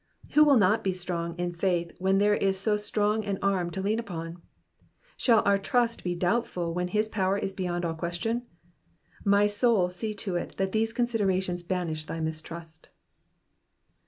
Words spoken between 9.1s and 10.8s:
My soul see to it that